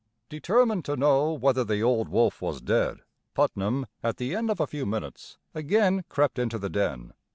Determined 0.29 0.83
to 0.85 0.95
know 0.95 1.31
whether 1.31 1.63
the 1.63 1.83
old 1.83 2.09
wolf 2.09 2.41
was 2.41 2.59
dead, 2.59 3.01
Putnam, 3.35 3.85
at 4.01 4.17
the 4.17 4.35
end 4.35 4.49
of 4.49 4.59
a 4.59 4.65
few 4.65 4.87
minutes, 4.87 5.37
again 5.53 6.05
crept 6.09 6.39
into 6.39 6.57
the 6.57 6.71
den. 6.71 7.13